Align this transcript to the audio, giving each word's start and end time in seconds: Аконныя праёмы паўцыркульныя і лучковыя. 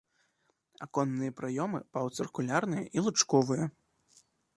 Аконныя 0.85 1.35
праёмы 1.41 1.79
паўцыркульныя 1.97 2.83
і 2.97 3.05
лучковыя. 3.09 3.65